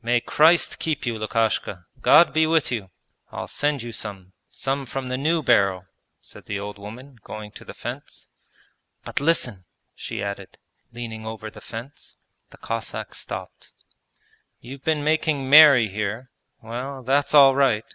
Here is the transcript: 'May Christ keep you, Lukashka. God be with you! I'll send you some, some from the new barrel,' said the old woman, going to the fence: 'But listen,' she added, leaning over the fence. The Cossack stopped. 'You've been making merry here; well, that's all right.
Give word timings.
'May 0.00 0.20
Christ 0.20 0.78
keep 0.78 1.06
you, 1.06 1.18
Lukashka. 1.18 1.86
God 2.00 2.32
be 2.32 2.46
with 2.46 2.70
you! 2.70 2.92
I'll 3.32 3.48
send 3.48 3.82
you 3.82 3.90
some, 3.90 4.32
some 4.48 4.86
from 4.86 5.08
the 5.08 5.16
new 5.16 5.42
barrel,' 5.42 5.86
said 6.20 6.44
the 6.44 6.56
old 6.60 6.78
woman, 6.78 7.18
going 7.24 7.50
to 7.50 7.64
the 7.64 7.74
fence: 7.74 8.28
'But 9.04 9.18
listen,' 9.18 9.64
she 9.92 10.22
added, 10.22 10.56
leaning 10.92 11.26
over 11.26 11.50
the 11.50 11.60
fence. 11.60 12.14
The 12.50 12.58
Cossack 12.58 13.12
stopped. 13.16 13.72
'You've 14.60 14.84
been 14.84 15.02
making 15.02 15.50
merry 15.50 15.88
here; 15.88 16.30
well, 16.62 17.02
that's 17.02 17.34
all 17.34 17.56
right. 17.56 17.92